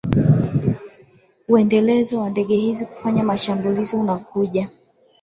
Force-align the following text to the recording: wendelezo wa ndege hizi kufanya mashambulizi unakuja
wendelezo 1.49 2.19
wa 2.19 2.29
ndege 2.29 2.55
hizi 2.55 2.85
kufanya 2.85 3.23
mashambulizi 3.23 3.95
unakuja 3.95 4.69